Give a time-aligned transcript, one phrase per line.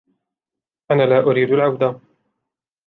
[0.91, 1.99] أنا لا أريد العودة.